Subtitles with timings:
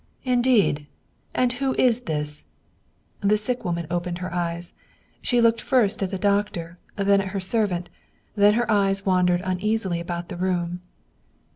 [0.35, 0.87] "Indeed?
[1.35, 2.43] And who is this"
[3.21, 4.73] The sick woman opened her eyes.
[5.21, 7.91] She looked first at the doctor then at her servant,
[8.35, 10.81] then her eyes wandered uneasily about the room.